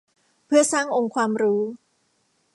[0.45, 1.61] เพื่อสร้างองค์ความรู้